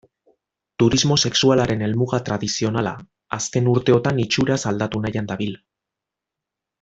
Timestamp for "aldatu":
4.73-5.03